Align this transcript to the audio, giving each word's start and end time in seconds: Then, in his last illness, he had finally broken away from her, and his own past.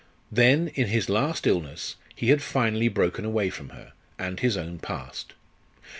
Then, 0.31 0.69
in 0.69 0.87
his 0.87 1.09
last 1.09 1.45
illness, 1.45 1.95
he 2.15 2.29
had 2.29 2.41
finally 2.41 2.87
broken 2.87 3.23
away 3.23 3.51
from 3.51 3.69
her, 3.69 3.93
and 4.17 4.39
his 4.39 4.57
own 4.57 4.79
past. 4.79 5.33